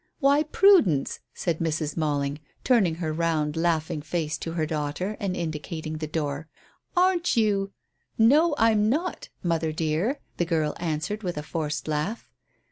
[0.17, 1.95] "Why, Prudence," said Mrs.
[1.95, 6.47] Malling, turning her round laughing face to her daughter and indicating the door.
[6.97, 7.71] "Aren't you"
[8.17, 12.27] "No, I'm not, mother dear," the girl answered with a forced laugh.